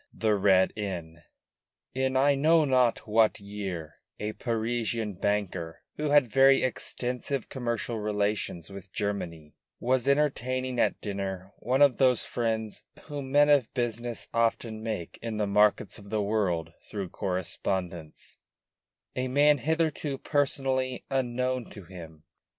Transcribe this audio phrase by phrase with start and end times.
[0.11, 1.21] THE RED INN
[1.93, 8.71] In I know not what year a Parisian banker, who had very extensive commercial relations
[8.71, 14.81] with Germany, was entertaining at dinner one of those friends whom men of business often
[14.81, 18.37] make in the markets of the world through correspondence;
[19.15, 22.23] a man hitherto personally unknown to him.